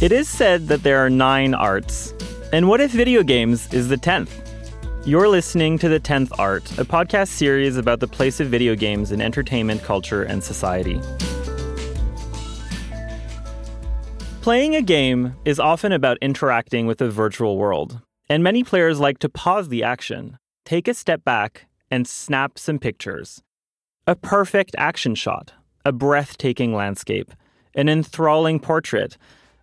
[0.00, 2.12] It is said that there are nine arts.
[2.52, 4.42] And what if video games is the tenth?
[5.06, 9.12] You're listening to The Tenth Art, a podcast series about the place of video games
[9.12, 11.00] in entertainment, culture, and society.
[14.42, 19.20] Playing a game is often about interacting with a virtual world, and many players like
[19.20, 23.42] to pause the action, take a step back, and snap some pictures.
[24.08, 25.52] A perfect action shot,
[25.84, 27.32] a breathtaking landscape,
[27.76, 29.16] an enthralling portrait,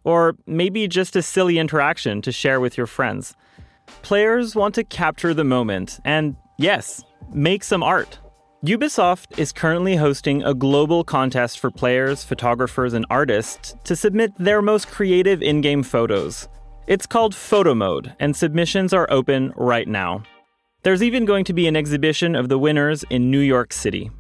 [0.03, 3.35] or maybe just a silly interaction to share with your friends.
[4.02, 8.19] Players want to capture the moment and, yes, make some art.
[8.63, 14.61] Ubisoft is currently hosting a global contest for players, photographers, and artists to submit their
[14.61, 16.47] most creative in game photos.
[16.85, 20.23] It's called Photo Mode, and submissions are open right now.
[20.83, 24.11] There's even going to be an exhibition of the winners in New York City.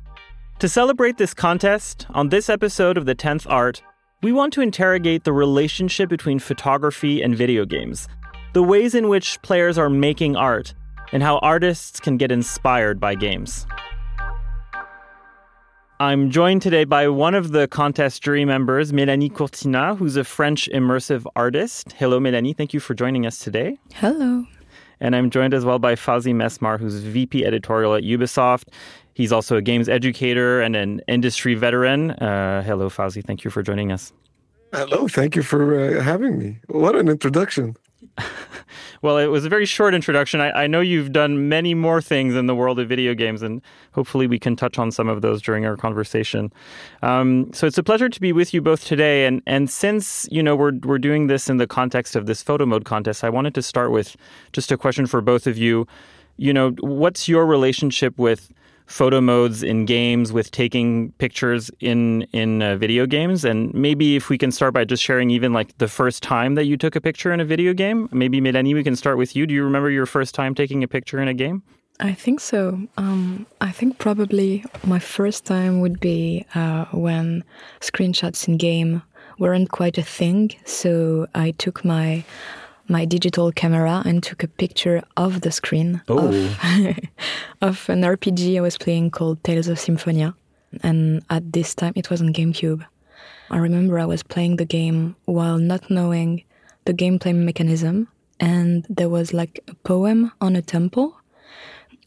[0.57, 3.81] To celebrate this contest, on this episode of The 10th Art,
[4.21, 8.07] we want to interrogate the relationship between photography and video games,
[8.53, 10.75] the ways in which players are making art,
[11.11, 13.65] and how artists can get inspired by games.
[15.99, 20.69] I'm joined today by one of the contest jury members, Melanie Courtinat, who's a French
[20.73, 21.91] immersive artist.
[21.93, 22.53] Hello, Melanie.
[22.53, 23.77] Thank you for joining us today.
[23.93, 24.45] Hello.
[24.99, 28.65] And I'm joined as well by Fawzi Mesmar, who's VP editorial at Ubisoft.
[29.13, 32.11] He's also a games educator and an industry veteran.
[32.11, 33.23] Uh, hello, Fawzi.
[33.23, 34.13] Thank you for joining us.
[34.73, 35.07] Hello.
[35.07, 36.57] Thank you for uh, having me.
[36.67, 37.75] What an introduction.
[39.01, 40.41] well, it was a very short introduction.
[40.41, 43.61] I, I, know you've done many more things in the world of video games, and
[43.91, 46.51] hopefully we can touch on some of those during our conversation.
[47.01, 49.25] Um, so it's a pleasure to be with you both today.
[49.25, 52.65] And and since you know we're we're doing this in the context of this photo
[52.65, 54.15] mode contest, I wanted to start with
[54.53, 55.87] just a question for both of you.
[56.37, 58.51] You know, what's your relationship with
[58.91, 64.29] photo modes in games with taking pictures in in uh, video games and maybe if
[64.29, 67.01] we can start by just sharing even like the first time that you took a
[67.01, 69.89] picture in a video game maybe Melanie we can start with you do you remember
[69.89, 71.63] your first time taking a picture in a game
[71.99, 72.87] I think so.
[72.97, 77.43] Um, I think probably my first time would be uh, when
[77.79, 79.03] screenshots in game
[79.37, 80.51] weren't quite a thing.
[80.65, 82.23] So I took my
[82.91, 86.27] my digital camera and took a picture of the screen oh.
[86.27, 86.97] of,
[87.61, 90.35] of an RPG I was playing called Tales of Symphonia.
[90.83, 92.85] And at this time, it was on GameCube.
[93.49, 96.43] I remember I was playing the game while not knowing
[96.85, 98.07] the gameplay mechanism,
[98.39, 101.17] and there was like a poem on a temple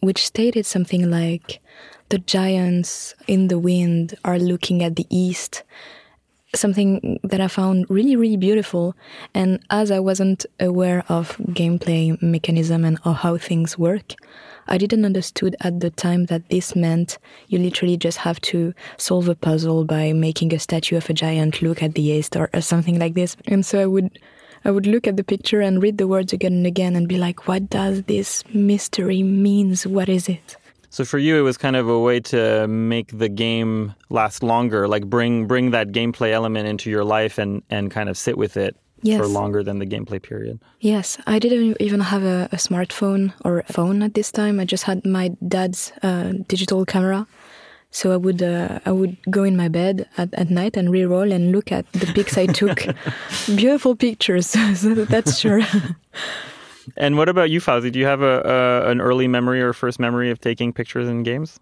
[0.00, 1.60] which stated something like,
[2.10, 5.62] The giants in the wind are looking at the east
[6.54, 8.94] something that I found really, really beautiful.
[9.34, 14.14] And as I wasn't aware of gameplay mechanism and how things work,
[14.66, 19.28] I didn't understood at the time that this meant you literally just have to solve
[19.28, 22.98] a puzzle by making a statue of a giant look at the east or, something
[22.98, 23.36] like this.
[23.46, 24.18] And so I would
[24.64, 27.18] I would look at the picture and read the words again and again and be
[27.18, 29.86] like, what does this mystery means?
[29.86, 30.56] What is it?
[30.94, 34.86] So for you, it was kind of a way to make the game last longer,
[34.86, 38.56] like bring bring that gameplay element into your life and and kind of sit with
[38.56, 39.18] it yes.
[39.18, 40.60] for longer than the gameplay period.
[40.78, 44.60] Yes, I didn't even have a, a smartphone or a phone at this time.
[44.60, 47.26] I just had my dad's uh, digital camera.
[47.90, 51.32] So I would uh, I would go in my bed at, at night and re-roll
[51.32, 52.86] and look at the pics I took.
[53.46, 54.52] Beautiful pictures,
[55.10, 55.62] that's sure.
[56.96, 57.90] And what about you, Fawzi?
[57.90, 61.22] Do you have a, a, an early memory or first memory of taking pictures in
[61.22, 61.58] games?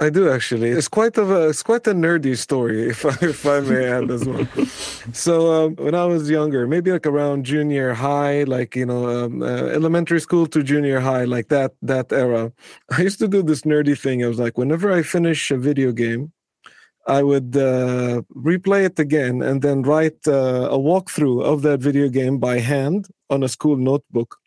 [0.00, 0.70] I do actually.
[0.70, 4.10] It's quite of a it's quite a nerdy story, if I, if I may add
[4.10, 4.46] as well.
[5.12, 9.42] so um, when I was younger, maybe like around junior high, like you know, um,
[9.42, 12.52] uh, elementary school to junior high, like that that era,
[12.96, 14.24] I used to do this nerdy thing.
[14.24, 16.32] I was like, whenever I finish a video game,
[17.08, 22.08] I would uh, replay it again and then write uh, a walkthrough of that video
[22.08, 24.38] game by hand on a school notebook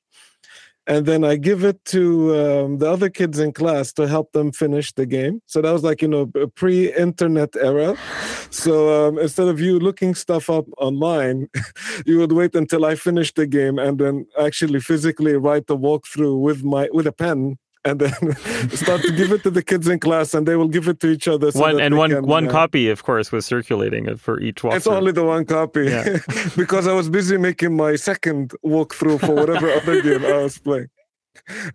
[0.88, 4.52] and then I give it to um, the other kids in class to help them
[4.52, 5.42] finish the game.
[5.46, 7.96] So that was like you know a pre-internet era.
[8.50, 11.50] So um, instead of you looking stuff up online,
[12.06, 16.40] you would wait until I finished the game and then actually physically write the walkthrough
[16.42, 18.14] with my with a pen and then
[18.76, 21.08] start to give it to the kids in class, and they will give it to
[21.10, 21.52] each other.
[21.52, 24.76] So one and one can, one uh, copy, of course, was circulating for each walkthrough.
[24.78, 26.20] It's only the one copy Yeah.
[26.58, 30.88] because I was busy making my second walkthrough for whatever other game I was playing.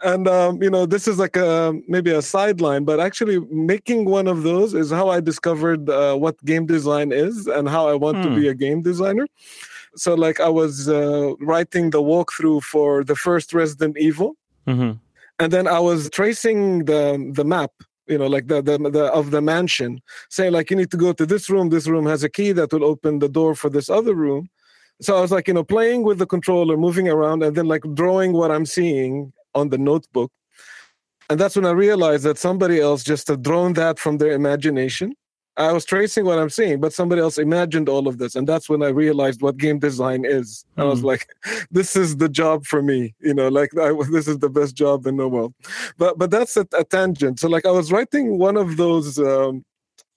[0.03, 4.29] And um, you know, this is like a maybe a sideline, but actually making one
[4.29, 8.23] of those is how I discovered uh, what game design is and how I want
[8.23, 8.35] to Hmm.
[8.35, 9.27] be a game designer.
[9.97, 14.37] So, like, I was uh, writing the walkthrough for the first Resident Evil,
[14.67, 14.93] hmm
[15.39, 17.73] and then I was tracing the the map,
[18.07, 20.01] you know, like the, the the of the mansion,
[20.31, 21.69] saying like you need to go to this room.
[21.69, 24.49] This room has a key that will open the door for this other room.
[25.03, 27.83] So I was like, you know, playing with the controller, moving around, and then like
[27.95, 30.33] drawing what I'm seeing on the notebook.
[31.29, 35.15] And that's when I realized that somebody else just had drawn that from their imagination.
[35.59, 38.35] I was tracing what I'm seeing, but somebody else imagined all of this.
[38.35, 40.65] And that's when I realized what game design is.
[40.77, 41.07] I was Hmm.
[41.07, 41.29] like,
[41.71, 43.15] this is the job for me.
[43.21, 45.55] You know, like I, this is the best job in the world.
[45.99, 47.41] But but that's a, a tangent.
[47.41, 49.65] So like I was writing one of those um,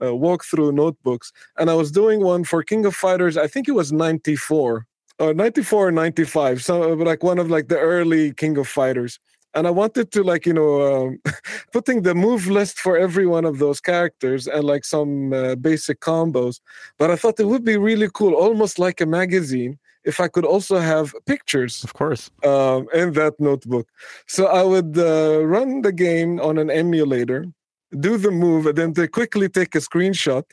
[0.02, 3.38] uh, walkthrough notebooks, and I was doing one for King of Fighters.
[3.38, 4.86] I think it was 94
[5.20, 6.64] or 94 or 95.
[6.64, 9.20] So like one of like the early King of Fighters.
[9.56, 10.72] And I wanted to like you know
[11.08, 11.20] um,
[11.74, 16.00] putting the move list for every one of those characters and like some uh, basic
[16.02, 16.60] combos.
[16.98, 20.46] But I thought it would be really cool, almost like a magazine, if I could
[20.46, 22.30] also have pictures Of course.
[22.46, 23.88] um, in that notebook.
[24.28, 27.46] So I would uh, run the game on an emulator,
[28.00, 30.44] do the move, and then they quickly take a screenshot,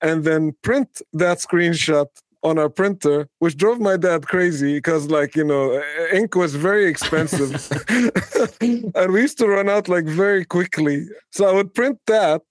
[0.00, 2.06] and then print that screenshot
[2.42, 6.54] on our printer, which drove my dad crazy because, like, you know, uh, ink was
[6.54, 7.50] very expensive.
[8.60, 11.06] and we used to run out like very quickly.
[11.30, 12.42] So I would print that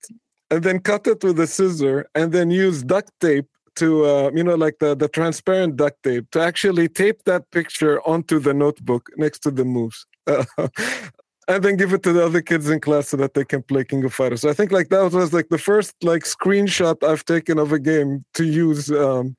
[0.52, 4.44] and then cut it with a scissor and then use duct tape to uh, you
[4.44, 9.10] know like the the transparent duct tape to actually tape that picture onto the notebook
[9.18, 13.18] next to the moves and then give it to the other kids in class so
[13.18, 15.58] that they can play king of fighters so i think like that was like the
[15.58, 19.36] first like screenshot i've taken of a game to use um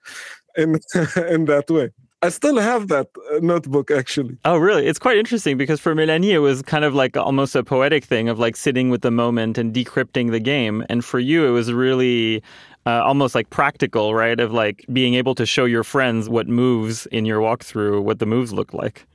[0.56, 0.78] in
[1.34, 1.90] in that way
[2.22, 3.08] i still have that
[3.40, 4.86] notebook actually Oh, really?
[4.86, 8.28] It's quite interesting because for Melanie, it was kind of like almost a poetic thing
[8.28, 10.84] of like sitting with the moment and decrypting the game.
[10.88, 12.42] And for you, it was really
[12.86, 14.38] uh, almost like practical, right?
[14.40, 18.26] Of like being able to show your friends what moves in your walkthrough, what the
[18.26, 19.06] moves look like.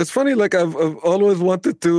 [0.00, 1.92] It's funny, like I've, I've always wanted to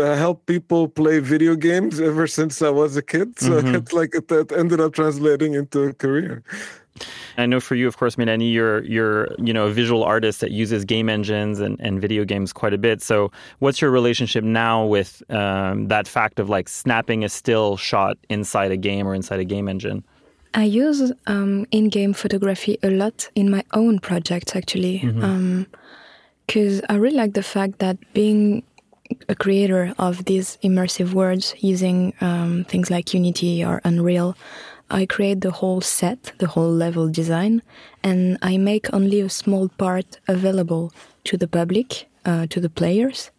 [0.00, 3.38] uh, help people play video games ever since I was a kid.
[3.38, 3.74] So Mhm.
[3.78, 6.42] it's like it, it ended up translating into a career.
[7.38, 10.50] I know for you, of course, Melanie, you're you're you know a visual artist that
[10.50, 13.02] uses game engines and, and video games quite a bit.
[13.02, 18.18] So, what's your relationship now with um, that fact of like snapping a still shot
[18.28, 20.04] inside a game or inside a game engine?
[20.54, 24.98] I use um, in-game photography a lot in my own projects, actually,
[26.46, 28.62] because I really like the fact that being
[29.28, 34.36] a creator of these immersive worlds using um, things like Unity or Unreal,
[34.92, 37.62] I create the whole set, the whole level design,
[38.04, 40.92] and I make only a small part available
[41.24, 43.30] to the public, uh, to the players.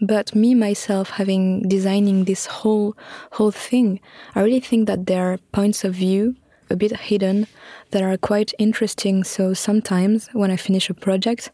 [0.00, 2.96] But me myself, having designing this whole
[3.32, 4.00] whole thing,
[4.34, 6.36] I really think that there are points of view
[6.70, 7.46] a bit hidden
[7.90, 9.24] that are quite interesting.
[9.24, 11.50] So sometimes when I finish a project,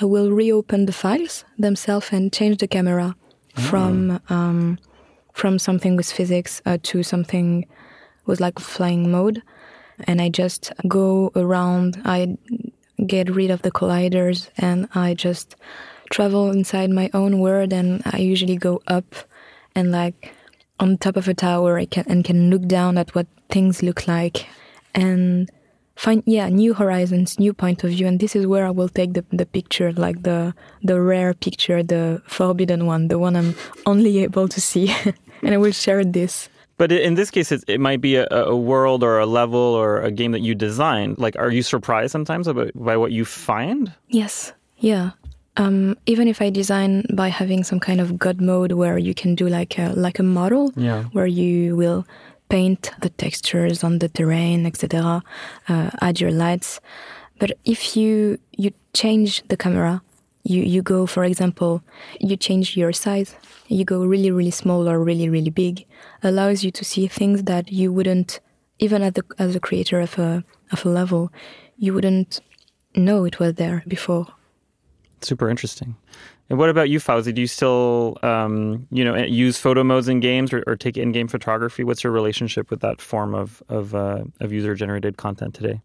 [0.00, 3.14] I will reopen the files themselves and change the camera
[3.54, 4.78] from um,
[5.32, 7.66] from something with physics uh, to something
[8.26, 9.42] with like flying mode,
[10.04, 12.00] and I just go around.
[12.04, 12.36] I
[13.06, 15.56] get rid of the colliders and I just
[16.10, 17.72] travel inside my own world.
[17.72, 19.14] And I usually go up
[19.74, 20.32] and like
[20.80, 24.08] on top of a tower I can, and can look down at what things look
[24.08, 24.46] like
[24.94, 25.50] and
[25.94, 29.12] find yeah new horizons new point of view and this is where i will take
[29.12, 34.22] the, the picture like the the rare picture the forbidden one the one i'm only
[34.22, 34.92] able to see
[35.42, 36.48] and i will share this
[36.78, 40.00] But in this case, it, it might be a, a world or a level or
[40.00, 41.18] a game that you designed.
[41.18, 43.92] Like, are you surprised sometimes about by what you find?
[44.08, 45.10] Yes, yeah.
[45.58, 49.34] Um, even if I design by having some kind of God mode where you can
[49.34, 51.04] do like a like a model, Yeah.
[51.12, 52.06] where you will
[52.48, 55.22] paint the textures on the terrain, etc.,
[55.68, 56.80] uh, add your lights.
[57.38, 60.00] But if you you change the camera,
[60.42, 61.82] you you go, for example,
[62.20, 63.36] you change your size,
[63.68, 65.86] you go really really small or really really big,
[66.22, 68.40] allows you to see things that you wouldn't
[68.78, 71.32] even as the as a creator of a of a level,
[71.76, 72.40] you wouldn't
[72.94, 74.26] know it was there before.
[75.20, 75.94] Super interesting.
[76.50, 77.32] And what about you, Fawzi?
[77.32, 81.28] Do you still, um, you know, use photo modes in games or, or take in-game
[81.28, 81.84] photography?
[81.84, 85.80] What's your relationship with that form of of, uh, of user-generated content today?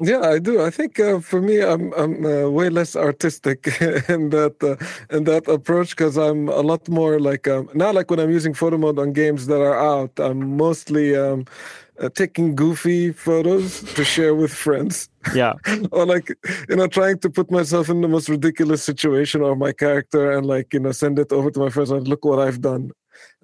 [0.00, 0.60] Yeah, I do.
[0.60, 3.66] I think uh, for me, I'm I'm uh, way less artistic
[4.08, 7.92] in that uh, in that approach because I'm a lot more like um, now.
[7.92, 11.44] Like when I'm using photo mode on games that are out, I'm mostly um,
[12.00, 15.08] uh, taking goofy photos to share with friends.
[15.32, 15.54] Yeah,
[15.92, 16.28] or like
[16.68, 20.44] you know, trying to put myself in the most ridiculous situation or my character and
[20.44, 22.90] like you know send it over to my friends and look what I've done.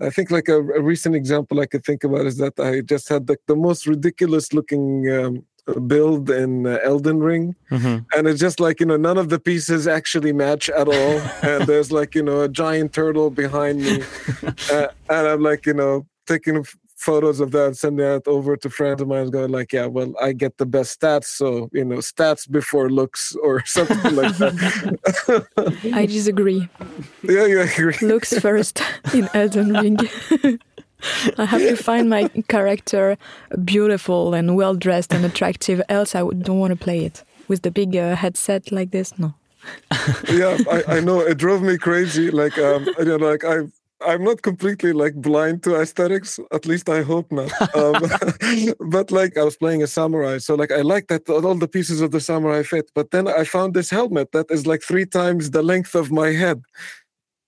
[0.00, 3.08] I think like a, a recent example I could think about is that I just
[3.08, 5.08] had like the most ridiculous looking.
[5.08, 5.44] Um,
[5.86, 7.98] build in uh, Elden Ring, mm-hmm.
[8.16, 11.66] and it's just like you know none of the pieces actually match at all, and
[11.66, 14.02] there's like you know a giant turtle behind me,
[14.72, 16.64] uh, and I'm like you know taking
[17.00, 20.32] photos of that, sending that over to friends of mine, going like, yeah, well, I
[20.32, 25.46] get the best stats, so you know, stats before looks or something like that.
[25.94, 26.68] I disagree.
[27.22, 27.96] Yeah, you agree.
[28.02, 28.82] Looks first
[29.14, 29.96] in Elden Ring.
[31.38, 33.16] I have to find my character
[33.64, 35.82] beautiful and well dressed and attractive.
[35.88, 39.18] Else, I don't want to play it with the big uh, headset like this.
[39.18, 39.34] No.
[40.30, 42.30] yeah, I, I know it drove me crazy.
[42.30, 43.66] Like, um, you know, like I
[44.02, 46.40] I'm not completely like blind to aesthetics.
[46.52, 47.50] At least I hope not.
[47.76, 48.02] Um,
[48.90, 52.00] but like I was playing a samurai, so like I like that all the pieces
[52.00, 52.90] of the samurai fit.
[52.94, 56.32] But then I found this helmet that is like three times the length of my
[56.32, 56.62] head,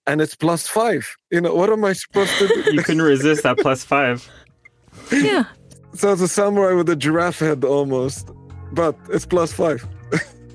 [0.07, 1.17] and it's plus five.
[1.31, 2.73] You know, what am I supposed to do?
[2.75, 4.29] you couldn't resist that plus five.
[5.11, 5.45] Yeah.
[5.95, 8.31] So it's a samurai with a giraffe head almost,
[8.73, 9.87] but it's plus five.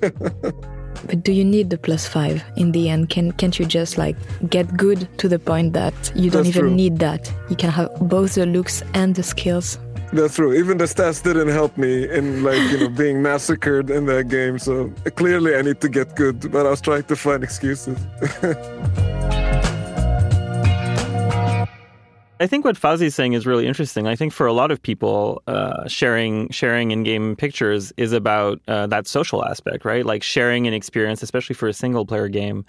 [0.00, 3.10] but do you need the plus five in the end?
[3.10, 4.16] Can can't you just like
[4.48, 6.74] get good to the point that you don't That's even true.
[6.74, 7.32] need that?
[7.50, 9.78] You can have both the looks and the skills.
[10.12, 10.54] That's true.
[10.54, 14.58] Even the stats didn't help me in like you know being massacred in that game.
[14.58, 16.50] So clearly I need to get good.
[16.50, 17.98] But I was trying to find excuses.
[22.40, 24.06] I think what Fawzi is saying is really interesting.
[24.06, 28.86] I think for a lot of people, uh, sharing sharing in-game pictures is about uh,
[28.86, 30.06] that social aspect, right?
[30.06, 32.64] Like sharing an experience, especially for a single-player game,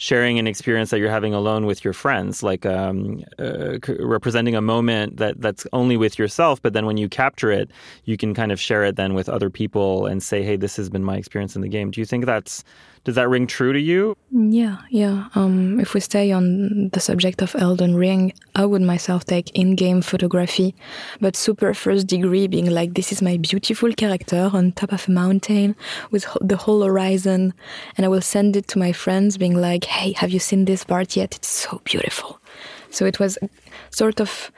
[0.00, 4.60] sharing an experience that you're having alone with your friends, like um, uh, representing a
[4.62, 6.60] moment that that's only with yourself.
[6.62, 7.70] But then when you capture it,
[8.06, 10.88] you can kind of share it then with other people and say, "Hey, this has
[10.88, 12.64] been my experience in the game." Do you think that's
[13.04, 14.14] does that ring true to you?
[14.30, 15.28] Yeah, yeah.
[15.34, 20.02] Um, if we stay on the subject of Elden Ring, I would myself take in-game
[20.02, 20.74] photography,
[21.18, 25.10] but super first degree, being like, this is my beautiful character on top of a
[25.10, 25.76] mountain
[26.10, 27.54] with the whole horizon,
[27.96, 30.84] and I will send it to my friends, being like, hey, have you seen this
[30.84, 31.34] part yet?
[31.36, 32.40] It's so beautiful.
[32.90, 33.38] So it was
[33.90, 34.50] sort of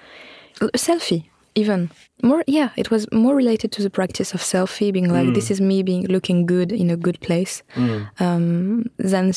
[0.61, 1.25] a selfie
[1.55, 1.91] even
[2.23, 5.35] more yeah it was more related to the practice of selfie being like mm.
[5.35, 8.09] this is me being looking good in a good place mm.
[8.21, 9.33] um, than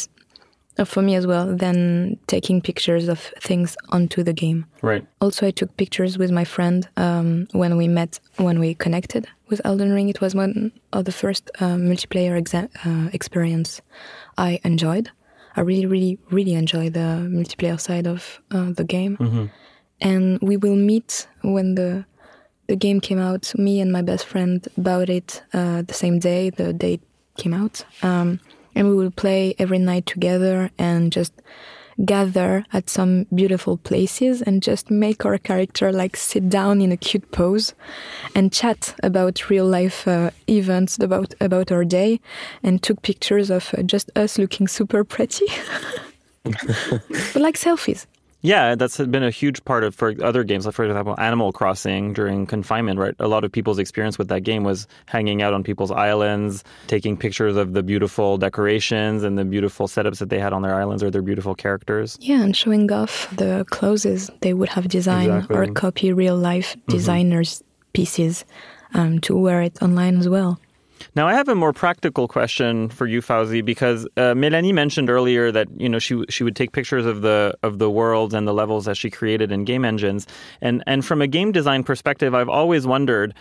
[0.78, 5.48] uh, for me as well than taking pictures of things onto the game right also
[5.48, 9.92] i took pictures with my friend um, when we met when we connected with elden
[9.92, 12.36] ring it was one of the first uh, multiplayer
[12.86, 13.82] uh, experience
[14.38, 15.10] i enjoyed
[15.56, 19.18] i really really really enjoy the multiplayer side of uh, the game.
[19.18, 19.46] Mm-hmm.
[20.02, 22.06] And we will meet when the
[22.68, 23.54] the game came out.
[23.58, 27.02] Me and my best friend bought it uh, the same day the day it
[27.38, 28.40] came out, um,
[28.76, 31.34] and we will play every night together and just
[32.04, 36.98] gather at some beautiful places and just make our character like sit down in a
[36.98, 37.74] cute pose
[38.36, 42.20] and chat about real life uh, events about about our day
[42.64, 45.46] and took pictures of uh, just us looking super pretty.
[47.34, 48.06] But like selfies
[48.46, 50.66] yeah, that's been a huge part of for other games.
[50.66, 53.16] Like for example, Animal Crossing during confinement, right?
[53.20, 57.18] A lot of people's experience with that game was hanging out on people's islands, taking
[57.18, 61.02] pictures of the beautiful decorations and the beautiful setups that they had on their islands
[61.02, 62.18] or their beautiful characters.
[62.22, 65.58] Yeah, and showing off the clothes they would have designed exactly.
[65.58, 66.92] or copy real life mm-hmm.
[66.92, 67.92] designers' mm-hmm.
[67.94, 68.46] pieces
[68.94, 70.60] um, to wear it online as well.
[71.16, 75.52] Now, I have a more practical question for you, Fawzi, because uh, Melanie mentioned earlier
[75.52, 78.54] that you know she she would take pictures of the of the worlds and the
[78.54, 80.28] levels that she created in game engines,
[80.62, 83.34] and and from a game design perspective, I've always wondered,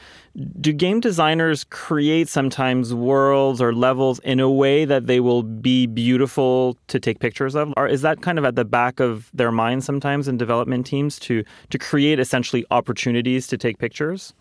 [0.60, 5.86] do game designers create sometimes worlds or levels in a way that they will be
[5.86, 9.52] beautiful to take pictures of, or is that kind of at the back of their
[9.52, 14.34] mind sometimes in development teams to to create essentially opportunities to take pictures?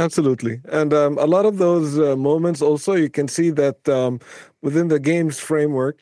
[0.00, 0.60] Absolutely.
[0.72, 4.20] And um, a lot of those uh, moments also, you can see that um,
[4.62, 6.00] within the game's framework,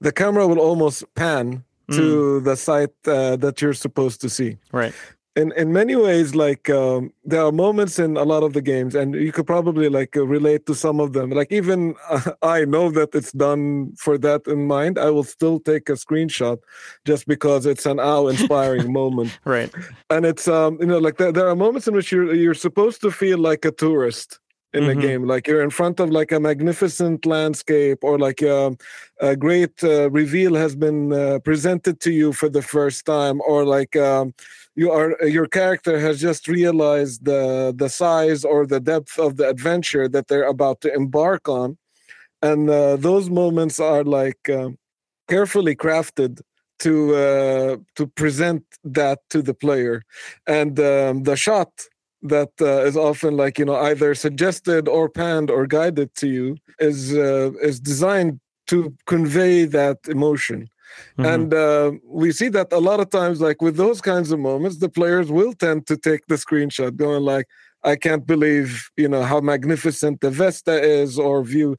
[0.00, 2.44] the camera will almost pan to mm.
[2.44, 4.58] the site uh, that you're supposed to see.
[4.72, 4.92] Right.
[5.38, 8.94] In in many ways like um, there are moments in a lot of the games
[8.94, 11.30] and you could probably like uh, relate to some of them.
[11.30, 15.58] Like even uh, i know that it's done for that in mind i will still
[15.70, 16.58] take a screenshot
[17.10, 19.38] just because it's an awe inspiring moment.
[19.44, 19.72] Right.
[20.10, 23.00] And it's um you know like there, there are moments in which you're you're supposed
[23.02, 24.40] to feel like a tourist
[24.74, 25.00] in mm-hmm.
[25.00, 28.78] the game like you're in front of like a magnificent landscape or like a, um,
[29.20, 33.64] a great uh, reveal has been uh, presented to you for the first time or
[33.64, 34.34] like um,
[34.78, 37.42] you are your character has just realized the
[37.82, 41.68] the size or the depth of the adventure that they're about to embark on.
[42.48, 44.78] And uh, those moments are like um,
[45.28, 46.32] carefully crafted
[46.84, 46.92] to
[47.26, 48.62] uh, to present
[49.00, 49.96] that to the player.
[50.46, 51.72] And um, the shot
[52.34, 56.56] that uh, is often like you know either suggested or panned or guided to you
[56.78, 58.34] is uh, is designed
[58.68, 60.68] to convey that emotion
[61.18, 61.24] mm-hmm.
[61.24, 64.78] and uh, we see that a lot of times like with those kinds of moments
[64.78, 67.46] the players will tend to take the screenshot going like
[67.84, 71.76] I can't believe, you know, how magnificent the Vesta is, or view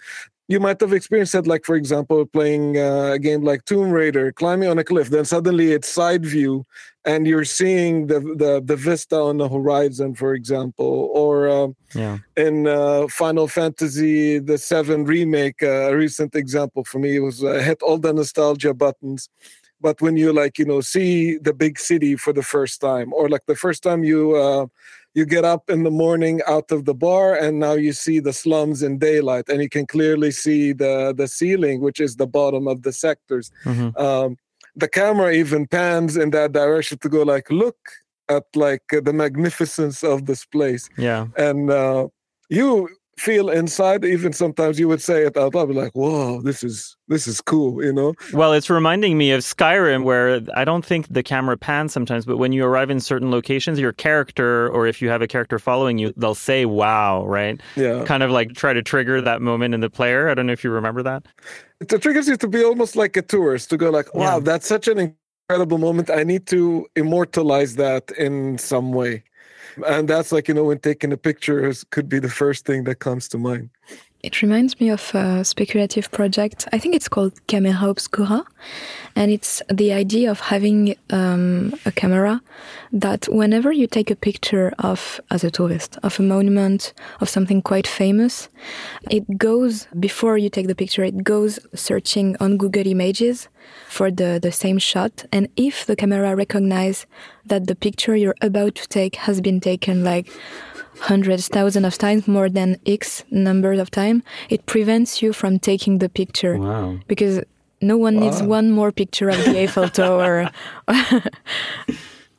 [0.49, 4.31] you might have experienced that, like for example, playing uh, a game like Tomb Raider,
[4.31, 5.09] climbing on a cliff.
[5.09, 6.65] Then suddenly it's side view,
[7.05, 11.11] and you're seeing the the, the vista on the horizon, for example.
[11.13, 12.17] Or uh, yeah.
[12.35, 17.59] in uh, Final Fantasy the Seven remake, uh, a recent example for me was uh,
[17.59, 19.29] hit all the nostalgia buttons.
[19.81, 23.29] But when you like, you know, see the big city for the first time, or
[23.29, 24.65] like the first time you uh,
[25.13, 28.33] you get up in the morning out of the bar and now you see the
[28.33, 32.67] slums in daylight and you can clearly see the the ceiling which is the bottom
[32.67, 33.51] of the sectors.
[33.65, 33.97] Mm-hmm.
[33.99, 34.37] um,
[34.75, 37.77] the camera even pans in that direction to go like look
[38.29, 40.89] at like the magnificence of this place.
[40.97, 41.27] Yeah.
[41.35, 42.07] And uh,
[42.49, 42.89] you
[43.19, 46.95] feel inside even sometimes you would say it out loud be like whoa this is
[47.07, 48.13] this is cool you know?
[48.33, 52.37] Well it's reminding me of skyrim where i don't think the camera pans sometimes but
[52.37, 55.97] when you arrive in certain locations your character or if you have a character following
[55.97, 57.61] you they'll say wow right?
[57.75, 58.03] Yeah.
[58.05, 60.29] Kind of like try to trigger that moment in the player.
[60.29, 61.25] I don't know if you remember that.
[61.79, 64.39] It triggers you to be almost like a tourist to go like wow yeah.
[64.39, 65.15] that's such an
[65.49, 66.09] incredible moment.
[66.09, 69.23] I need to immortalize that in some way
[69.87, 72.95] and that's like you know when taking a picture could be the first thing that
[72.95, 73.69] comes to mind
[74.21, 76.67] it reminds me of a speculative project.
[76.73, 78.43] I think it's called Camera Obscura.
[79.15, 82.41] And it's the idea of having um, a camera
[82.91, 87.61] that whenever you take a picture of, as a tourist, of a monument, of something
[87.61, 88.49] quite famous,
[89.09, 93.47] it goes, before you take the picture, it goes searching on Google Images
[93.87, 95.25] for the, the same shot.
[95.31, 97.05] And if the camera recognizes
[97.45, 100.29] that the picture you're about to take has been taken like
[100.99, 105.99] hundreds, thousands of times more than X number of time, it prevents you from taking
[105.99, 106.57] the picture.
[106.57, 106.99] Wow.
[107.07, 107.41] Because
[107.81, 108.21] no one wow.
[108.21, 110.49] needs one more picture of the Eiffel Tower.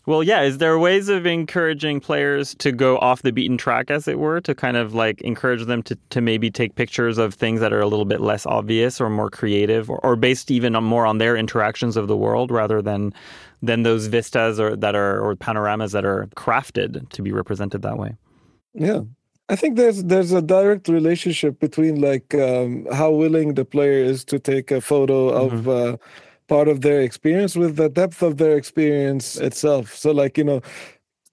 [0.06, 0.42] well, yeah.
[0.42, 4.40] Is there ways of encouraging players to go off the beaten track, as it were,
[4.42, 7.80] to kind of like encourage them to, to maybe take pictures of things that are
[7.80, 11.18] a little bit less obvious or more creative or, or based even on more on
[11.18, 13.14] their interactions of the world rather than
[13.62, 17.98] than those vistas or that are or panoramas that are crafted to be represented that
[17.98, 18.16] way?
[18.74, 19.02] Yeah.
[19.50, 24.24] I think there's there's a direct relationship between like um, how willing the player is
[24.26, 25.56] to take a photo mm-hmm.
[25.56, 25.96] of uh,
[26.46, 29.92] part of their experience with the depth of their experience itself.
[29.92, 30.60] So like you know,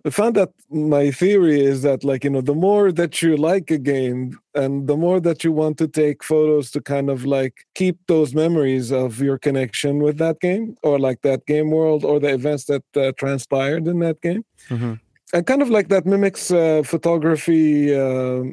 [0.03, 3.69] I found that my theory is that like you know the more that you like
[3.69, 7.67] a game and the more that you want to take photos to kind of like
[7.75, 12.19] keep those memories of your connection with that game or like that game world or
[12.19, 14.43] the events that uh, transpired in that game.
[14.69, 14.95] Mm-hmm
[15.33, 18.43] and kind of like that mimics uh, photography uh,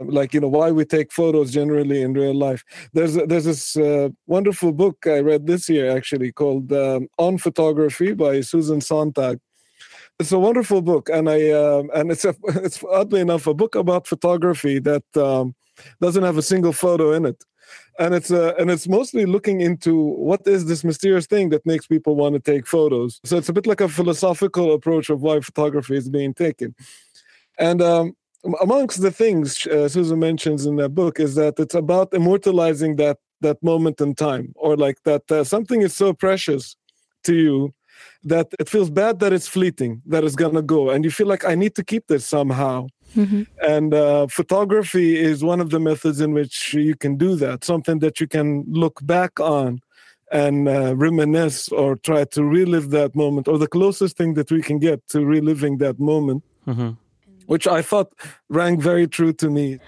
[0.00, 2.64] like you know why we take photos generally in real life.
[2.92, 8.12] There's there's this uh, wonderful book i read this year actually called um, on photography
[8.12, 9.38] by susan sontag.
[10.18, 13.74] It's a wonderful book and i um, and it's a it's oddly enough a book
[13.74, 15.54] about photography that um,
[16.00, 17.42] doesn't have a single photo in it
[17.98, 21.86] and it's uh, and it's mostly looking into what is this mysterious thing that makes
[21.86, 23.20] people want to take photos.
[23.24, 26.74] So it's a bit like a philosophical approach of why photography is being taken.
[27.58, 28.16] And um,
[28.60, 33.18] amongst the things uh, Susan mentions in that book is that it's about immortalizing that
[33.42, 36.76] that moment in time, or like that uh, something is so precious
[37.24, 37.74] to you
[38.24, 41.44] that it feels bad that it's fleeting, that it's gonna go, and you feel like
[41.44, 42.86] I need to keep this somehow.
[43.16, 43.42] Mm-hmm.
[43.66, 47.98] And uh, photography is one of the methods in which you can do that, something
[48.00, 49.80] that you can look back on
[50.32, 54.62] and uh, reminisce or try to relive that moment, or the closest thing that we
[54.62, 56.90] can get to reliving that moment, mm-hmm.
[57.46, 58.12] which I thought
[58.48, 59.80] rang very true to me.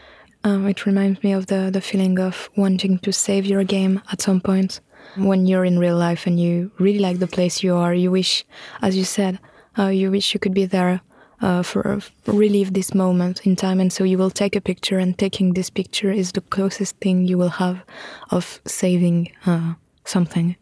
[0.44, 4.20] Um, it reminds me of the, the feeling of wanting to save your game at
[4.20, 4.80] some point
[5.16, 7.94] when you're in real life and you really like the place you are.
[7.94, 8.44] You wish,
[8.80, 9.38] as you said,
[9.78, 11.00] uh, you wish you could be there
[11.42, 15.18] uh, for relive this moment in time, and so you will take a picture, and
[15.18, 17.83] taking this picture is the closest thing you will have
[18.31, 19.74] of saving uh,
[20.05, 20.57] something.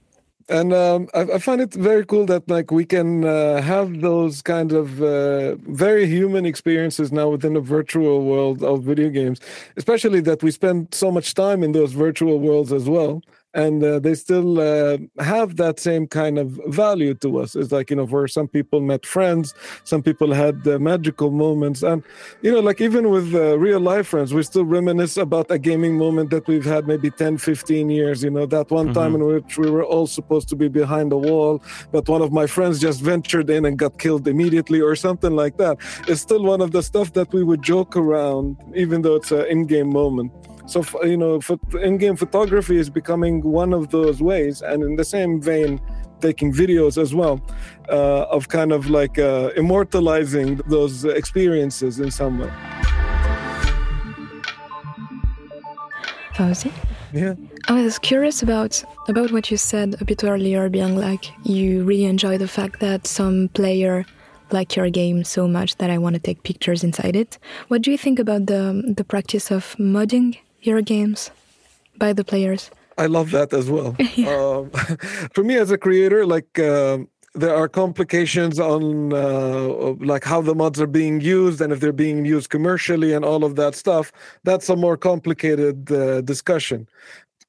[0.50, 4.42] And um, I, I, find it very cool that like we can uh, have those
[4.42, 9.38] kind of uh, very human experiences now within the virtual world of video games
[9.76, 13.22] especially that we spend so much time in those virtual worlds as well
[13.54, 17.56] and uh, they still uh, have that same kind of value to us.
[17.56, 21.82] It's like you know, where some people met friends, some people had uh, magical moments,
[21.82, 22.02] and
[22.42, 25.96] you know, like even with uh, real life friends, we still reminisce about a gaming
[25.96, 28.22] moment that we've had maybe 10, 15 years.
[28.22, 28.94] You know, that one mm-hmm.
[28.94, 32.32] time in which we were all supposed to be behind the wall, but one of
[32.32, 35.78] my friends just ventured in and got killed immediately, or something like that.
[36.06, 39.46] It's still one of the stuff that we would joke around, even though it's an
[39.46, 40.32] in-game moment.
[40.70, 41.40] So you know,
[41.82, 45.80] in-game photography is becoming one of those ways, and in the same vein,
[46.20, 47.40] taking videos as well,
[47.88, 52.52] uh, of kind of like uh, immortalizing those experiences in some way.
[56.34, 56.72] Fawzi?
[57.12, 57.34] Yeah.
[57.66, 62.04] I was curious about about what you said a bit earlier, being like you really
[62.04, 64.04] enjoy the fact that some player
[64.52, 67.38] like your game so much that I want to take pictures inside it.
[67.66, 71.30] What do you think about the the practice of modding your games
[71.96, 72.70] by the players.
[72.98, 73.96] I love that as well.
[74.28, 74.70] um,
[75.34, 76.98] for me as a creator, like uh,
[77.34, 81.92] there are complications on uh, like how the mods are being used and if they're
[81.92, 84.12] being used commercially and all of that stuff.
[84.44, 86.88] That's a more complicated uh, discussion.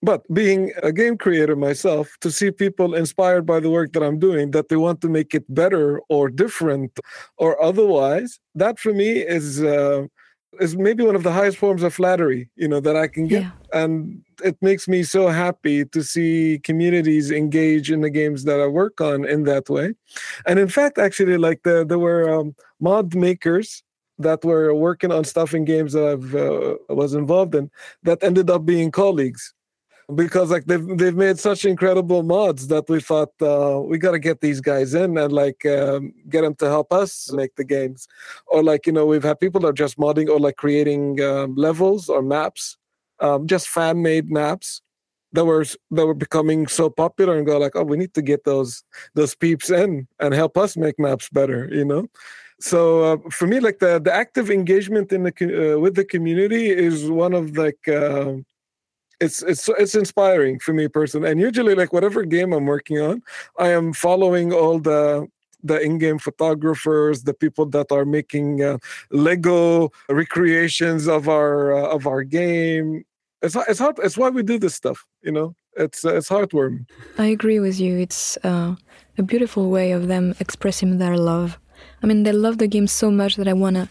[0.04, 4.18] But being a game creator myself, to see people inspired by the work that I'm
[4.18, 7.00] doing, that they want to make it better or different
[7.38, 10.08] or otherwise, that for me is uh,
[10.60, 13.44] is maybe one of the highest forms of flattery you know that i can get.
[13.44, 13.52] Yeah.
[13.74, 18.68] and it makes me so happy to see communities engage in the games that i
[18.68, 19.94] work on in that way.
[20.46, 23.84] And in fact actually like the, there were um, mod makers
[24.20, 27.70] that were working on stuff in games that i've uh, was involved in
[28.04, 29.54] that ended up being colleagues
[30.16, 34.20] because like they've they've made such incredible mods that we thought uh, we got to
[34.20, 38.08] get these guys in and like um, get them to help us make the games,
[38.48, 41.56] or like you know we've had people that are just modding or like creating um,
[41.56, 42.78] levels or maps,
[43.20, 44.82] um, just fan made maps
[45.34, 48.44] that were that were becoming so popular and go like oh we need to get
[48.44, 52.08] those those peeps in and help us make maps better you know?
[52.60, 55.34] So uh, for me like the the active engagement in the
[55.76, 58.34] uh, with the community is one of like uh,
[59.22, 61.32] it's it's it's inspiring for me personally.
[61.32, 63.22] And usually, like whatever game I'm working on,
[63.58, 65.28] I am following all the
[65.64, 68.80] the in-game photographers, the people that are making uh,
[69.12, 73.06] Lego recreations of our uh, of our game.
[73.42, 74.00] It's it's hard.
[74.04, 75.06] It's why we do this stuff.
[75.22, 76.86] You know, it's uh, it's heartwarming.
[77.18, 78.00] I agree with you.
[78.00, 78.76] It's uh,
[79.18, 81.60] a beautiful way of them expressing their love.
[82.04, 83.88] I mean, they love the game so much that I want to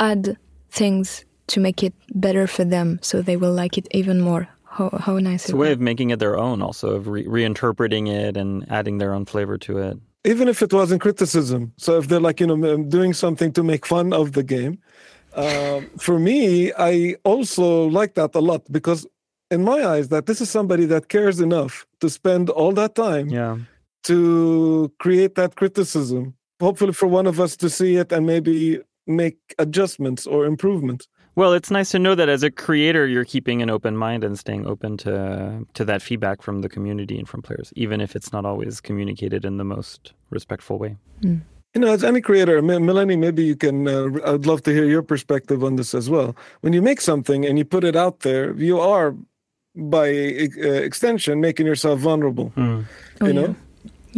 [0.00, 0.36] add
[0.70, 4.48] things to make it better for them so they will like it even more.
[4.64, 8.08] How, how nice it's a way of making it their own, also, of re- reinterpreting
[8.08, 9.98] it and adding their own flavor to it.
[10.24, 11.72] Even if it wasn't criticism.
[11.78, 14.78] So if they're like, you know, doing something to make fun of the game,
[15.34, 19.06] uh, for me, I also like that a lot because
[19.50, 23.28] in my eyes, that this is somebody that cares enough to spend all that time
[23.28, 23.56] yeah.
[24.04, 26.34] to create that criticism.
[26.60, 31.08] Hopefully, for one of us to see it and maybe make adjustments or improvements.
[31.38, 34.36] Well, it's nice to know that as a creator, you're keeping an open mind and
[34.36, 38.32] staying open to to that feedback from the community and from players, even if it's
[38.32, 40.96] not always communicated in the most respectful way.
[41.22, 41.42] Mm.
[41.74, 43.86] You know, as any creator, Melanie, maybe you can.
[43.86, 46.34] Uh, I'd love to hear your perspective on this as well.
[46.62, 49.14] When you make something and you put it out there, you are,
[49.76, 52.52] by uh, extension, making yourself vulnerable.
[52.56, 52.84] Mm.
[53.20, 53.46] Oh, you know.
[53.46, 53.67] Yeah.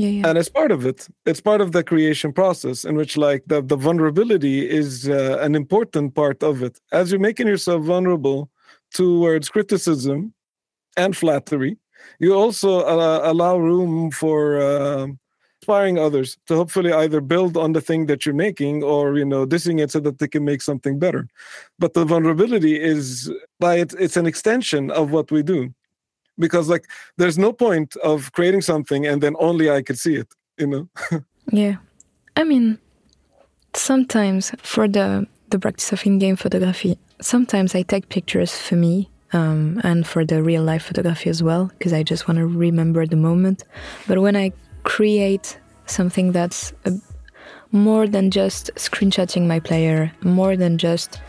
[0.00, 0.28] Yeah.
[0.28, 1.08] And it's part of it.
[1.26, 5.54] It's part of the creation process in which like the, the vulnerability is uh, an
[5.54, 6.80] important part of it.
[6.90, 8.50] As you're making yourself vulnerable
[8.94, 10.32] towards criticism
[10.96, 11.76] and flattery,
[12.18, 15.06] you also uh, allow room for uh,
[15.60, 19.44] inspiring others to hopefully either build on the thing that you're making or you know
[19.44, 21.28] dissing it so that they can make something better.
[21.78, 25.74] But the vulnerability is by it, it's an extension of what we do
[26.40, 30.28] because like there's no point of creating something and then only I could see it,
[30.58, 30.88] you know.
[31.52, 31.76] yeah,
[32.36, 32.78] I mean,
[33.74, 39.80] sometimes for the the practice of in-game photography, sometimes I take pictures for me um,
[39.82, 43.16] and for the real life photography as well because I just want to remember the
[43.16, 43.64] moment.
[44.06, 44.52] But when I
[44.84, 46.92] create something that's a,
[47.72, 51.20] more than just screenshotting my player, more than just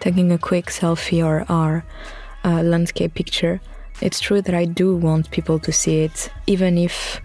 [0.00, 1.84] taking a quick selfie or, or
[2.44, 3.60] a landscape picture,
[4.00, 7.20] it's true that I do want people to see it, even if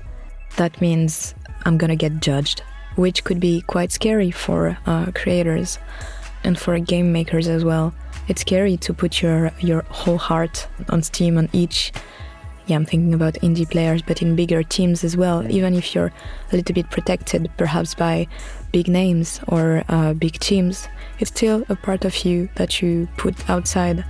[0.57, 1.35] that means
[1.65, 2.61] I'm gonna get judged
[2.95, 5.77] which could be quite scary for uh, creators
[6.43, 7.93] and for game makers as well.
[8.27, 11.91] It's scary to put your your whole heart on Steam on each.
[12.67, 15.47] Yeah, I'm thinking about indie players, but in bigger teams as well.
[15.51, 16.11] Even if you're
[16.51, 18.27] a little bit protected, perhaps by
[18.71, 20.87] big names or uh, big teams,
[21.19, 24.03] it's still a part of you that you put outside.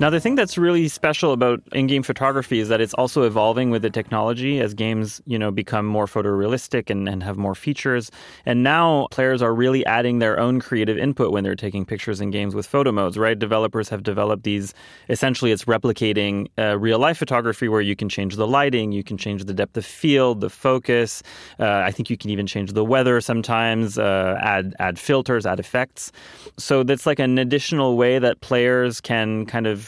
[0.00, 3.82] Now, the thing that's really special about in-game photography is that it's also evolving with
[3.82, 8.12] the technology as games, you know, become more photorealistic and, and have more features.
[8.46, 12.30] And now players are really adding their own creative input when they're taking pictures in
[12.30, 13.36] games with photo modes, right?
[13.36, 14.72] Developers have developed these.
[15.08, 19.46] Essentially, it's replicating uh, real-life photography where you can change the lighting, you can change
[19.46, 21.24] the depth of field, the focus.
[21.58, 25.58] Uh, I think you can even change the weather sometimes, uh, add add filters, add
[25.58, 26.12] effects.
[26.56, 29.87] So that's like an additional way that players can kind of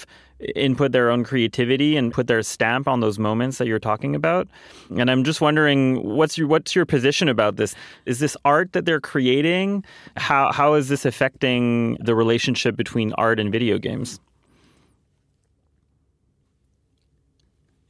[0.55, 4.48] input their own creativity and put their stamp on those moments that you're talking about.
[4.96, 7.74] And I'm just wondering what's your what's your position about this?
[8.07, 9.85] Is this art that they're creating?
[10.16, 14.20] How how is this affecting the relationship between art and video games?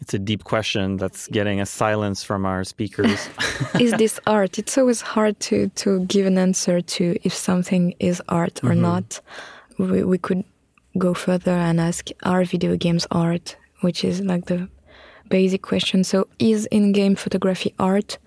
[0.01, 3.29] It's a deep question that's getting a silence from our speakers.
[3.79, 4.59] is this art?
[4.59, 8.83] It's always hard to to give an answer to if something is art or mm-hmm.
[8.83, 9.21] not.
[9.79, 10.45] We, we could
[10.99, 14.69] go further and ask are video games art, which is like the
[15.29, 16.05] basic question.
[16.05, 18.19] So, is in game photography art?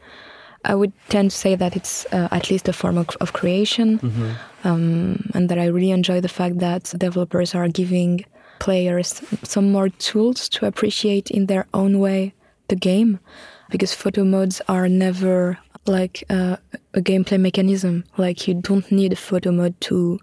[0.65, 3.99] I would tend to say that it's uh, at least a form of, of creation,
[3.99, 4.31] mm-hmm.
[4.63, 8.25] um, and that I really enjoy the fact that developers are giving
[8.59, 12.33] players some more tools to appreciate in their own way
[12.69, 13.19] the game,
[13.69, 16.55] because photo modes are never like uh,
[16.93, 18.05] a gameplay mechanism.
[18.17, 20.19] Like you don't need a photo mode to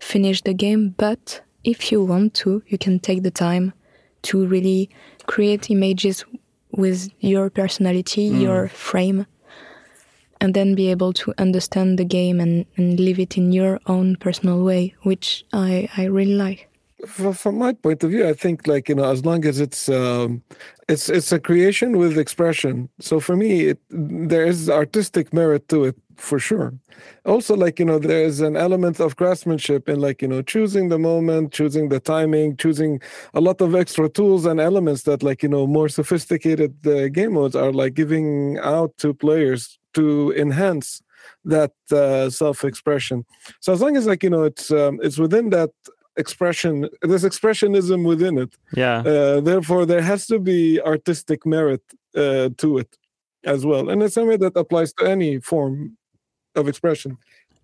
[0.00, 3.72] finish the game, but if you want to, you can take the time
[4.22, 4.90] to really
[5.26, 6.24] create images
[6.72, 8.40] with your personality, mm.
[8.40, 9.26] your frame,
[10.40, 14.16] and then be able to understand the game and, and live it in your own
[14.16, 16.68] personal way, which I, I really like.
[17.06, 20.42] From my point of view, I think like you know, as long as it's um,
[20.88, 22.88] it's it's a creation with expression.
[22.98, 26.74] So for me, it, there is artistic merit to it for sure.
[27.24, 30.98] Also like you know there's an element of craftsmanship in like you know choosing the
[30.98, 33.00] moment choosing the timing choosing
[33.34, 37.34] a lot of extra tools and elements that like you know more sophisticated uh, game
[37.34, 41.02] modes are like giving out to players to enhance
[41.44, 43.24] that uh, self-expression.
[43.60, 45.70] So as long as like you know it's um, it's within that
[46.16, 48.98] expression there's expressionism within it yeah.
[48.98, 51.82] uh, therefore there has to be artistic merit
[52.16, 52.96] uh, to it
[53.44, 55.96] as well and it's something that applies to any form
[56.54, 57.18] of expression.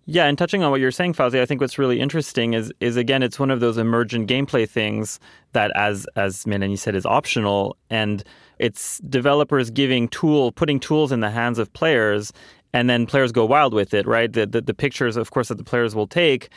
[0.07, 2.97] Yeah, and touching on what you're saying, Fawzi, I think what's really interesting is is
[2.97, 5.19] again, it's one of those emergent gameplay things
[5.53, 8.23] that, as as Melanie said, is optional, and
[8.57, 12.33] it's developers giving tool, putting tools in the hands of players,
[12.73, 14.31] and then players go wild with it, right?
[14.31, 16.49] The, the, the pictures, of course, that the players will take,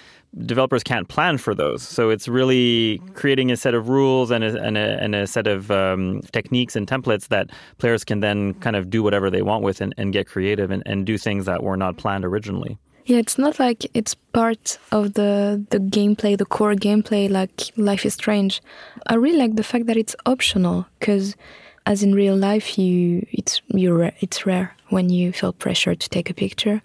[0.44, 1.82] developers can't plan for those.
[1.82, 5.46] So it's really creating a set of rules and a, and a, and a set
[5.46, 9.64] of um, techniques and templates that players can then kind of do whatever they want
[9.64, 12.78] with and, and get creative and, and do things that were not planned originally.
[13.06, 18.06] Yeah, it's not like it's part of the the gameplay, the core gameplay, like Life
[18.06, 18.62] is Strange.
[19.08, 21.36] I really like the fact that it's optional because
[21.84, 26.30] as in real life, you it's you it's rare when you feel pressure to take
[26.30, 26.80] a picture,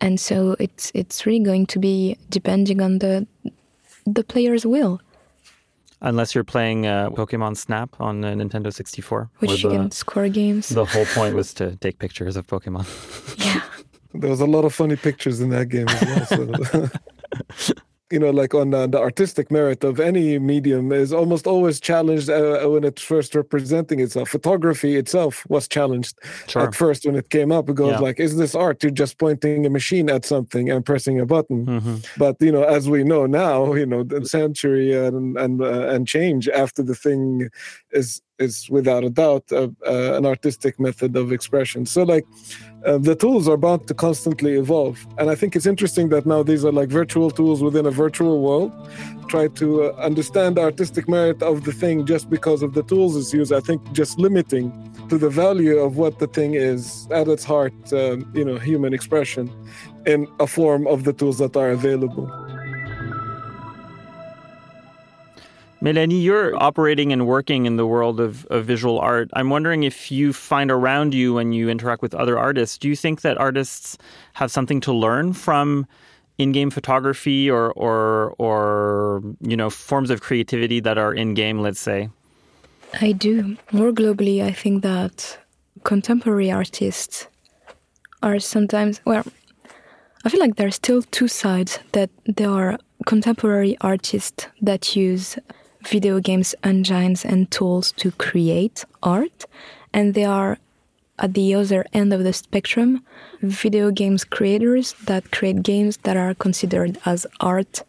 [0.00, 3.26] and so it's it's really going to be depending on the
[4.06, 5.00] the player's will.
[6.00, 10.68] Unless you're playing uh, Pokemon Snap on uh, Nintendo 64, which you can score games.
[10.68, 12.84] The whole point was to take pictures of Pokemon.
[13.38, 13.62] yeah,
[14.12, 16.90] there was a lot of funny pictures in that game as well.
[17.56, 17.74] So.
[18.14, 22.30] you know, like on uh, the artistic merit of any medium is almost always challenged
[22.30, 24.28] uh, when it's first representing itself.
[24.28, 26.62] Photography itself was challenged sure.
[26.62, 27.68] at first when it came up.
[27.68, 27.98] It goes yeah.
[27.98, 28.82] like, is this art?
[28.84, 31.66] You're just pointing a machine at something and pressing a button.
[31.66, 31.96] Mm-hmm.
[32.16, 36.06] But you know, as we know now, you know, the century and and uh, and
[36.06, 37.48] change after the thing
[37.90, 41.86] is is without a doubt uh, uh, an artistic method of expression.
[41.86, 42.26] So like
[42.84, 46.42] uh, the tools are bound to constantly evolve, and I think it's interesting that now
[46.42, 48.72] these are like virtual tools within a virtual world.
[49.28, 53.16] Try to uh, understand the artistic merit of the thing just because of the tools
[53.16, 53.52] it's used.
[53.52, 54.72] I think just limiting
[55.08, 58.92] to the value of what the thing is at its heart, um, you know, human
[58.92, 59.50] expression
[60.06, 62.30] in a form of the tools that are available.
[65.84, 69.28] Melanie, you're operating and working in the world of, of visual art.
[69.34, 72.96] I'm wondering if you find around you when you interact with other artists, do you
[72.96, 73.98] think that artists
[74.32, 75.86] have something to learn from
[76.38, 81.78] in-game photography or or or you know forms of creativity that are in game let's
[81.78, 82.08] say
[83.00, 85.38] i do more globally i think that
[85.84, 87.28] contemporary artists
[88.20, 89.24] are sometimes well
[90.24, 95.38] I feel like there are still two sides that there are contemporary artists that use
[95.86, 99.46] video games engines and tools to create art
[99.92, 100.58] and they are
[101.18, 103.04] at the other end of the spectrum
[103.40, 107.82] video games creators that create games that are considered as art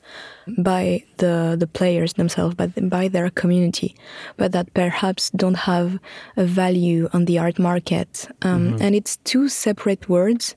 [0.60, 3.96] by the the players themselves but by their community
[4.38, 6.00] but that perhaps don't have
[6.38, 8.82] a value on the art market um, mm -hmm.
[8.84, 10.56] and it's two separate words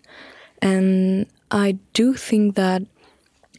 [0.61, 2.83] and I do think that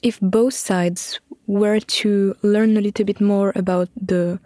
[0.01, 4.39] if both sides were to learn a little bit more about the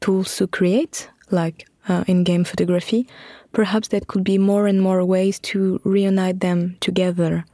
[0.00, 3.08] tools to create, like uh, in game photography,
[3.52, 7.44] perhaps there could be more and more ways to reunite them together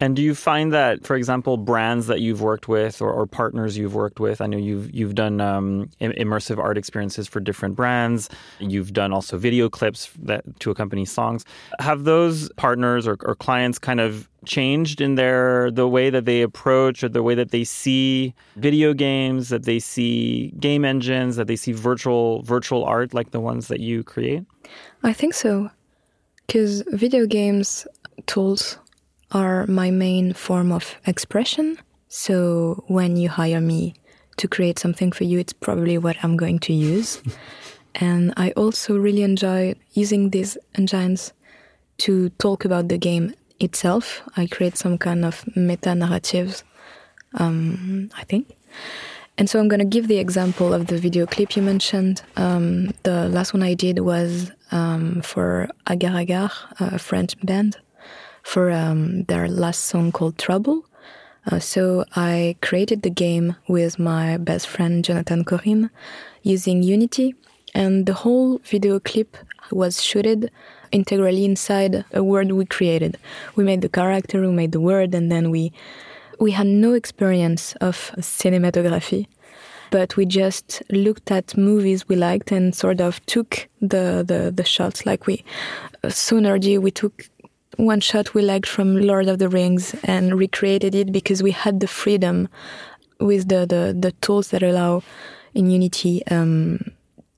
[0.00, 3.76] and do you find that, for example, brands that you've worked with or, or partners
[3.76, 4.40] you've worked with?
[4.40, 8.30] I know you've you've done um, immersive art experiences for different brands.
[8.60, 11.44] You've done also video clips that to accompany songs.
[11.80, 16.40] Have those partners or, or clients kind of changed in their the way that they
[16.40, 21.46] approach or the way that they see video games, that they see game engines, that
[21.46, 24.44] they see virtual virtual art like the ones that you create?
[25.02, 25.70] I think so,
[26.46, 27.86] because video games
[28.26, 28.78] tools
[29.32, 31.78] are my main form of expression.
[32.08, 33.94] So when you hire me
[34.38, 37.22] to create something for you, it's probably what I'm going to use.
[37.94, 41.32] and I also really enjoy using these engines
[41.98, 44.22] to talk about the game itself.
[44.36, 46.64] I create some kind of meta narratives,
[47.34, 48.56] um, I think.
[49.38, 52.22] And so I'm going to give the example of the video clip you mentioned.
[52.36, 57.76] Um, the last one I did was um, for Agar Agar, a French band
[58.42, 60.84] for um, their last song called Trouble.
[61.50, 65.90] Uh, so I created the game with my best friend Jonathan Corinne
[66.42, 67.34] using Unity,
[67.74, 69.36] and the whole video clip
[69.70, 70.50] was shooted
[70.92, 73.16] integrally inside a world we created.
[73.56, 75.72] We made the character, we made the word, and then we
[76.38, 79.26] we had no experience of cinematography,
[79.90, 84.64] but we just looked at movies we liked and sort of took the the, the
[84.64, 85.06] shots.
[85.06, 85.44] Like we,
[86.04, 87.28] Sonergy, we took
[87.84, 91.80] one shot we liked from Lord of the Rings and recreated it because we had
[91.80, 92.48] the freedom
[93.18, 95.02] with the, the, the tools that allow
[95.54, 96.92] in Unity um,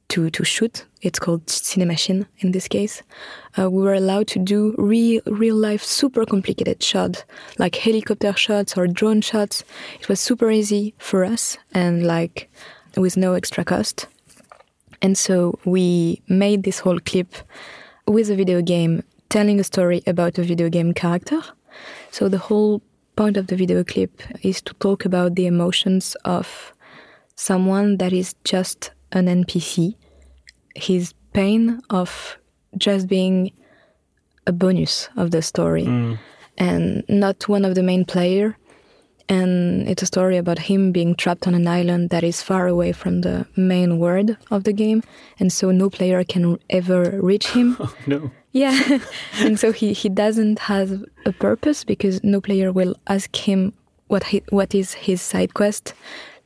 [0.09, 0.85] to, to shoot.
[1.01, 3.03] It's called Cinemachine in this case.
[3.59, 7.25] Uh, we were allowed to do real, real life, super complicated shots,
[7.59, 9.65] like helicopter shots or drone shots.
[10.01, 12.51] It was super easy for us and like
[12.97, 14.07] with no extra cost.
[15.01, 17.35] And so we made this whole clip
[18.07, 21.41] with a video game telling a story about a video game character.
[22.11, 22.83] So the whole
[23.17, 26.75] point of the video clip is to talk about the emotions of
[27.35, 29.95] someone that is just an NPC,
[30.75, 32.37] his pain of
[32.77, 33.53] just being
[34.47, 36.19] a bonus of the story mm.
[36.59, 38.59] and not one of the main player.
[39.31, 42.93] And it's a story about him being trapped on an island that is far away
[42.93, 45.03] from the main world of the game.
[45.39, 47.79] And so no player can ever reach him.
[47.81, 48.99] Oh, no yeah.
[49.39, 53.73] and so he, he doesn't have a purpose because no player will ask him
[54.09, 55.95] what he, what is his side quest.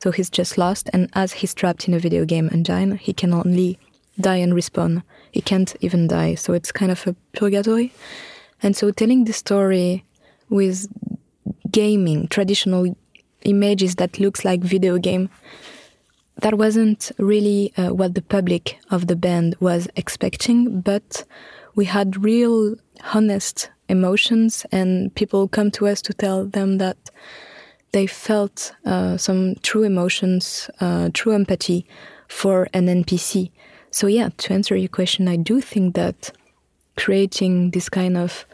[0.01, 0.89] So he's just lost.
[0.93, 3.79] And as he's trapped in a video game engine, he can only
[4.19, 5.03] die and respawn.
[5.31, 6.35] He can't even die.
[6.35, 7.93] So it's kind of a purgatory.
[8.63, 10.03] And so telling the story
[10.49, 10.87] with
[11.69, 12.95] gaming, traditional
[13.43, 15.29] images that looks like video game,
[16.41, 21.23] that wasn't really uh, what the public of the band was expecting, but
[21.77, 22.75] we had real
[23.13, 26.97] honest emotions and people come to us to tell them that
[27.91, 31.85] they felt uh, some true emotions, uh, true empathy
[32.27, 33.51] for an NPC.
[33.91, 36.31] So yeah, to answer your question, I do think that
[36.97, 38.45] creating this kind of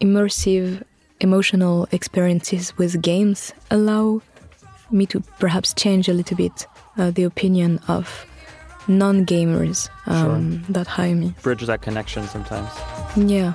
[0.00, 0.82] immersive
[1.20, 4.22] emotional experiences with games allow
[4.90, 6.66] me to perhaps change a little bit
[6.96, 8.26] uh, the opinion of
[8.88, 10.72] non gamers um, sure.
[10.74, 11.34] that hire me.
[11.42, 12.70] Bridge that connection sometimes.
[13.16, 13.54] Yeah.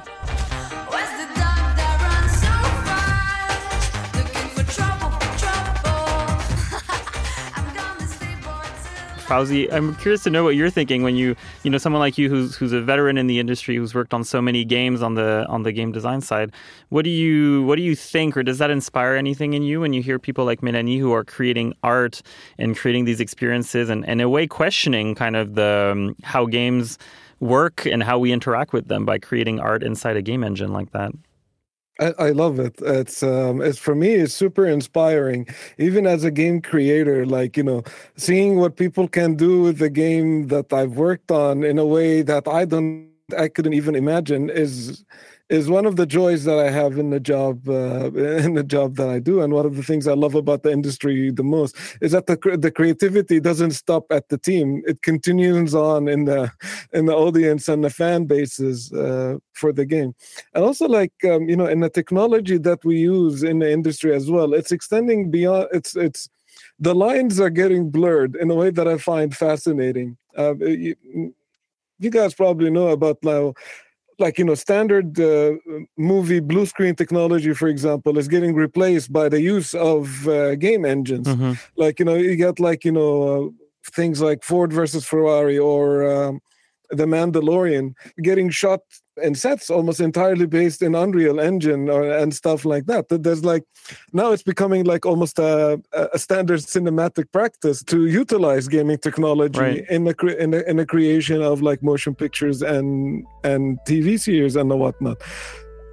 [9.31, 12.27] Fawzi, I'm curious to know what you're thinking when you, you know, someone like you
[12.27, 15.45] who's who's a veteran in the industry, who's worked on so many games on the
[15.47, 16.51] on the game design side.
[16.89, 19.93] What do you what do you think, or does that inspire anything in you when
[19.93, 22.21] you hear people like Melanie who are creating art
[22.57, 26.45] and creating these experiences and, and in a way questioning kind of the um, how
[26.45, 26.97] games
[27.39, 30.91] work and how we interact with them by creating art inside a game engine like
[30.91, 31.13] that?
[32.01, 32.75] I, love it.
[32.81, 35.47] It's um, it's for me, it's super inspiring.
[35.77, 37.83] Even as a game creator, like you know,
[38.17, 42.23] seeing what people can do with the game that I've worked on in a way
[42.23, 45.05] that I don't I couldn't even imagine is
[45.51, 48.09] is one of the joys that I have in the job uh,
[48.45, 50.71] in the job that I do, and one of the things I love about the
[50.71, 55.75] industry the most is that the the creativity doesn't stop at the team; it continues
[55.75, 56.51] on in the
[56.93, 60.15] in the audience and the fan bases uh, for the game,
[60.53, 64.15] and also like um, you know in the technology that we use in the industry
[64.15, 65.67] as well, it's extending beyond.
[65.73, 66.29] It's it's
[66.79, 70.17] the lines are getting blurred in a way that I find fascinating.
[70.37, 70.95] Uh, you,
[71.99, 73.55] you guys probably know about now like
[74.37, 75.53] you know standard uh,
[75.97, 80.85] movie blue screen technology for example is getting replaced by the use of uh, game
[80.85, 81.53] engines mm-hmm.
[81.77, 83.49] like you know you get like you know uh,
[83.91, 86.39] things like ford versus ferrari or um,
[86.89, 88.81] the mandalorian getting shot
[89.23, 93.05] and sets almost entirely based in Unreal Engine or, and stuff like that.
[93.09, 93.63] There's like
[94.13, 99.85] now it's becoming like almost a, a standard cinematic practice to utilize gaming technology right.
[99.89, 104.55] in the in the in the creation of like motion pictures and and TV series
[104.55, 105.17] and whatnot.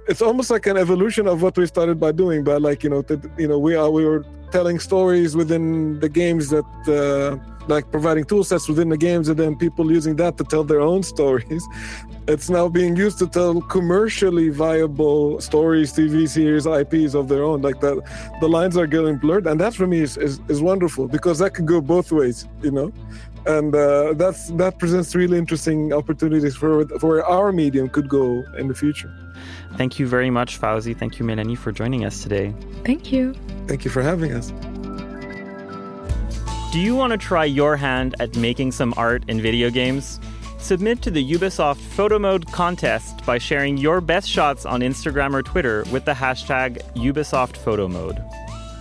[0.07, 3.03] It's almost like an evolution of what we started by doing, by like you know,
[3.37, 6.65] you know, we are we were telling stories within the games that.
[6.87, 10.63] Uh, like providing tool sets within the games and then people using that to tell
[10.63, 11.65] their own stories.
[12.27, 17.61] It's now being used to tell commercially viable stories, TV series, IPs of their own.
[17.61, 18.03] Like that,
[18.41, 21.51] the lines are getting blurred, and that for me is, is, is wonderful because that
[21.55, 22.91] could go both ways, you know.
[23.45, 28.67] And uh, that's that presents really interesting opportunities for for our medium could go in
[28.67, 29.11] the future.
[29.75, 30.95] Thank you very much, Fawzi.
[30.95, 32.53] Thank you, Melanie, for joining us today.
[32.83, 33.33] Thank you.
[33.67, 34.51] Thank you for having us.
[36.71, 40.19] Do you want to try your hand at making some art in video games?
[40.59, 45.41] Submit to the Ubisoft Photo Mode contest by sharing your best shots on Instagram or
[45.41, 48.23] Twitter with the hashtag Ubisoft Photo Mode.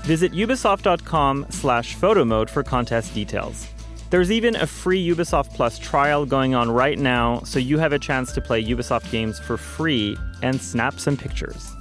[0.02, 3.66] Visit ubisoft.com slash photo mode for contest details.
[4.10, 7.98] There's even a free Ubisoft Plus trial going on right now, so you have a
[7.98, 11.74] chance to play Ubisoft games for free and snap some pictures.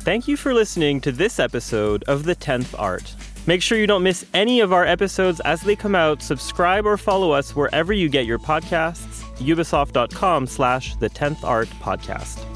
[0.00, 3.14] Thank you for listening to this episode of The 10th Art.
[3.46, 6.22] Make sure you don't miss any of our episodes as they come out.
[6.22, 9.22] Subscribe or follow us wherever you get your podcasts.
[9.36, 12.55] Ubisoft.com slash the 10th Art Podcast.